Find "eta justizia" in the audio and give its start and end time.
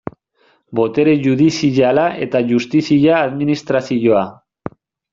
2.27-3.23